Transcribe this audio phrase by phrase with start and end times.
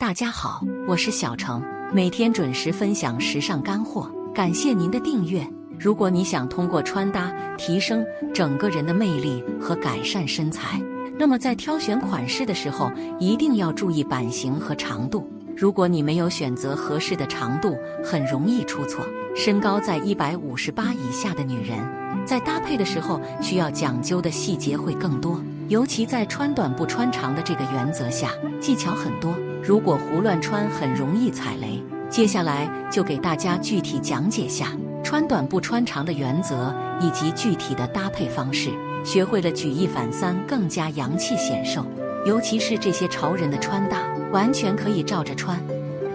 [0.00, 5.46] 大家好，我是小程，每天准时分享时尚干货，感谢您的订阅。
[5.78, 8.02] 如果你想通过穿搭提升
[8.32, 10.80] 整个人的魅力和改善身材，
[11.18, 15.30] 那么在挑选款式的时候一定要注意版型和长度。
[15.54, 19.06] 如果你没有选择合适的长度，很容易出错。
[19.36, 21.78] 身高在一百五十八以下的女人，
[22.24, 25.38] 在搭配的时候需要讲究的细节会更多，
[25.68, 28.30] 尤其在穿短不穿长的这个原则下，
[28.62, 29.34] 技巧很多。
[29.62, 31.82] 如果胡乱穿，很容易踩雷。
[32.08, 34.72] 接下来就给大家具体讲解下
[35.04, 38.70] 穿短不穿长的原则以及具体的搭配方式。
[39.04, 41.86] 学会了举一反三，更加洋气显瘦。
[42.26, 44.02] 尤其是这些潮人的穿搭，
[44.32, 45.58] 完全可以照着穿。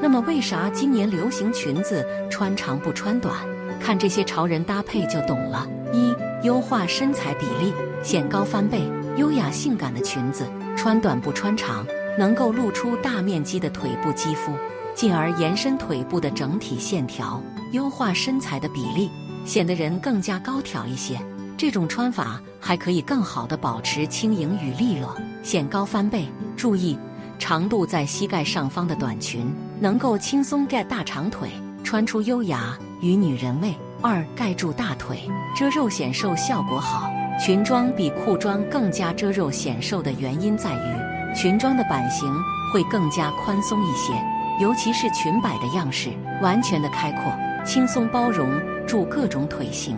[0.00, 3.36] 那么，为啥今年流行裙子穿长不穿短？
[3.78, 5.66] 看这些潮人搭配就懂了。
[5.92, 6.12] 一、
[6.42, 7.72] 优化身材比例，
[8.02, 8.80] 显高翻倍，
[9.16, 10.44] 优雅性感的裙子
[10.76, 11.86] 穿短不穿长。
[12.18, 14.52] 能够露出大面积的腿部肌肤，
[14.94, 17.42] 进而延伸腿部的整体线条，
[17.72, 19.10] 优化身材的比例，
[19.44, 21.18] 显得人更加高挑一些。
[21.56, 26.26] 这种穿法还可以更好的保持轻盈与利落，显高翻倍。
[26.56, 26.98] 注意，
[27.38, 29.46] 长度在膝盖上方的短裙
[29.80, 31.50] 能够轻松盖大长腿，
[31.84, 33.74] 穿出优雅与女人味。
[34.00, 35.20] 二，盖住大腿，
[35.56, 37.08] 遮肉显瘦效果好。
[37.40, 41.11] 裙装比裤装更加遮肉显瘦的原因在于。
[41.34, 42.32] 裙装的版型
[42.72, 44.12] 会更加宽松一些，
[44.60, 47.32] 尤其是裙摆的样式完全的开阔，
[47.64, 48.50] 轻松包容
[48.86, 49.96] 住各种腿型。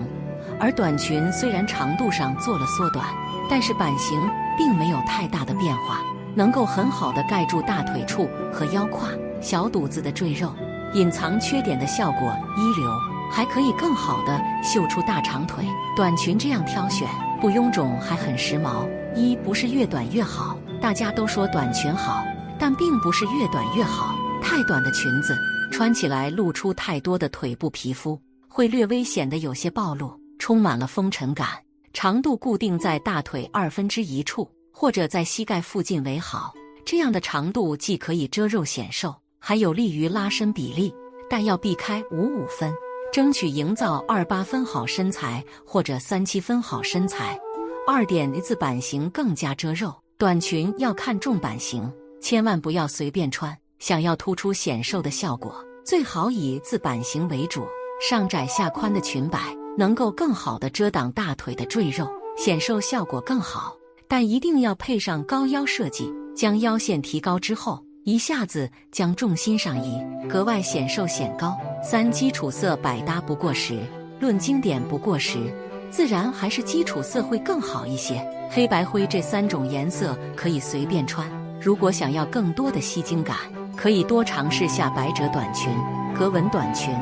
[0.60, 3.06] 而短裙虽然长度上做了缩短，
[3.50, 4.20] 但是版型
[4.56, 6.00] 并没有太大的变化，
[6.34, 9.08] 能够很好的盖住大腿处和腰胯、
[9.40, 10.52] 小肚子的赘肉，
[10.94, 12.88] 隐藏缺点的效果一流，
[13.30, 15.64] 还可以更好的秀出大长腿。
[15.96, 17.08] 短裙这样挑选
[17.40, 18.88] 不臃肿，还很时髦。
[19.16, 20.56] 一不是越短越好。
[20.84, 22.22] 大家都说短裙好，
[22.58, 24.14] 但并不是越短越好。
[24.42, 25.34] 太短的裙子
[25.72, 31.48] 穿起来露出太多的腿部皮肤，会略微显得有些暴露，充满了风尘感。
[31.94, 36.52] 长度固定在大腿二分之一处，或者在膝盖附近为好。
[36.84, 40.94] 这样的长度既可以遮肉显瘦，还有利于拉伸比例，
[41.30, 42.70] 但要避开五五分，
[43.10, 47.40] 争取营造二八分好身材或者三七分好身材。
[47.88, 49.90] 二点字版型更加遮肉。
[50.16, 53.56] 短裙要看重版型，千万不要随便穿。
[53.80, 55.52] 想要突出显瘦的效果，
[55.84, 57.66] 最好以字版型为主，
[58.00, 59.40] 上窄下宽的裙摆
[59.76, 62.08] 能够更好的遮挡大腿的赘肉，
[62.38, 63.76] 显瘦效果更好。
[64.06, 71.56] 但一定要配上高腰设计，将腰线提高之后，一下子将重心上移，格外显瘦显高。
[71.82, 73.80] 三基础色百搭不过时，
[74.20, 75.52] 论经典不过时。
[75.94, 81.24] 自然还是基础色会更好一些，黑白灰这三种颜色可以随便穿。
[81.60, 83.36] 如果想要更多的吸睛感，
[83.76, 85.72] 可以多尝试下百褶短裙、
[86.12, 86.92] 格纹短裙，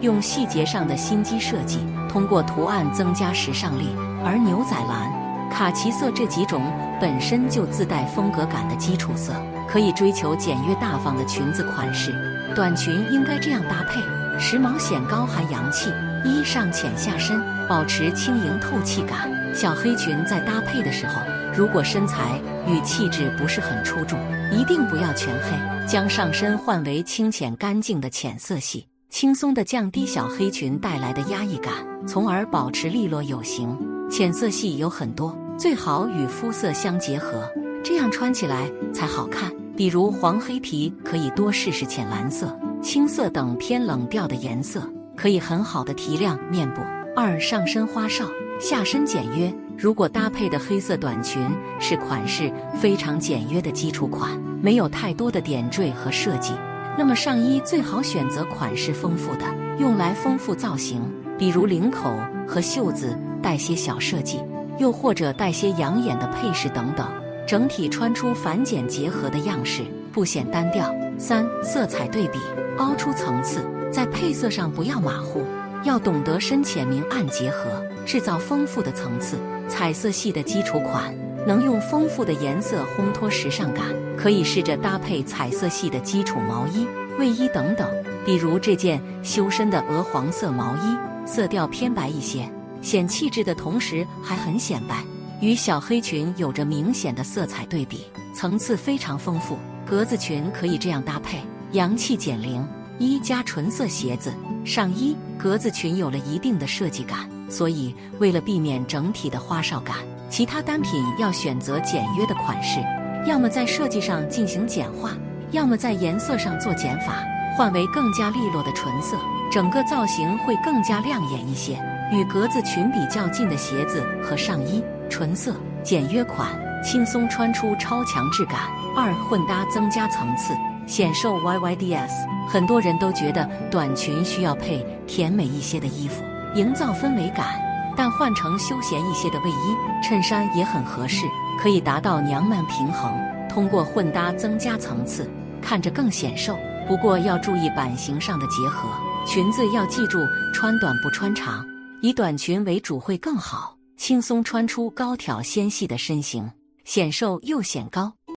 [0.00, 3.94] 用细节上的心机设计，通过图案增加时尚力。
[4.24, 6.62] 而牛仔蓝、卡其色这几种
[6.98, 9.34] 本身就自带风格感的基础色，
[9.68, 12.14] 可以追求简约大方的裙子款式。
[12.56, 14.00] 短裙应该这样搭配，
[14.40, 15.90] 时髦显高还洋气。
[16.24, 19.30] 衣上浅下深，保持轻盈透气感。
[19.54, 21.20] 小黑裙在搭配的时候，
[21.56, 24.18] 如果身材与气质不是很出众，
[24.52, 31.72] 一定不要全黑，将上身换为清浅干净的浅色系，轻松的降低小黑裙带来的压抑感，
[32.06, 33.76] 从而保持利落有型。
[34.10, 37.50] 浅色系有很多，最好与肤色相结合，
[37.82, 39.50] 这样穿起来才好看。
[39.76, 44.82] 比如黄黑皮，可以多试试浅蓝色、青色等偏冷调的颜色。
[45.18, 46.82] 可以很好的提亮面部。
[47.16, 48.24] 二上身花哨，
[48.60, 49.52] 下身简约。
[49.76, 54.30] 如果搭配的黑色短裙是款式非常简约的基础款，
[54.62, 56.52] 没有太多的点缀和设计，
[56.96, 59.44] 那么上衣最好选择款式丰富的，
[59.78, 61.02] 用来丰富造型，
[61.36, 64.40] 比如领口和袖子带些小设计，
[64.78, 67.08] 又或者带些养眼的配饰等等，
[67.46, 70.92] 整体穿出繁简结合的样式，不显单调。
[71.18, 72.38] 三色彩对比，
[72.78, 73.60] 凹出层次。
[73.90, 75.44] 在配色上不要马虎，
[75.84, 79.38] 要懂得深浅明暗结合，制造丰富的层次。
[79.68, 81.14] 彩色系的基础款
[81.46, 83.84] 能用丰富的颜色烘托时尚感，
[84.16, 86.86] 可以试着搭配彩色系的基础毛衣、
[87.18, 87.86] 卫衣等等。
[88.24, 90.96] 比如这件修身的鹅黄色毛衣，
[91.26, 92.50] 色调偏白一些，
[92.80, 95.04] 显气质的同时还很显白，
[95.40, 99.58] 与小黑裙有着明显的色彩对比，层次非常丰富。
[99.86, 101.40] 格子裙可以这样搭配，
[101.72, 102.66] 洋气减龄。
[102.98, 104.32] 一加纯色鞋子
[104.64, 109.96] 上衣，格子裙有了一定的设计感，所以为了避免整体的花哨感，
[110.28, 112.80] 其他单品要选择简约的款式，
[113.26, 115.12] 要么在设计上进行简化，
[115.52, 117.22] 要么在颜色上做减法，
[117.56, 119.16] 换为更加利落的纯色，
[119.50, 121.78] 整个造型会更加亮眼一些。
[122.10, 125.54] 与格子裙比较近的鞋子和上衣，纯色、
[125.84, 126.48] 简约款，
[126.82, 128.60] 轻松穿出超强质感。
[128.96, 130.54] 二混搭增加层次，
[130.86, 132.37] 显瘦 YYDS。
[132.48, 136.24] 很多人都觉得短裙需要配甜美一些的衣服，
[136.54, 137.60] 营造氛围感，
[137.94, 141.26] 但换成休闲一些的卫衣、衬衫也很合适，
[141.60, 143.12] 可以达到娘们平衡。
[143.48, 145.28] 通过混搭增加层次，
[145.60, 146.56] 看着更显瘦。
[146.86, 148.88] 不过要注意版型上的结合，
[149.26, 150.18] 裙子要记住
[150.54, 151.62] 穿短不穿长，
[152.00, 156.50] 以短裙为主会更好，轻松穿出高挑纤细的身形，
[156.84, 158.10] 显瘦又显高。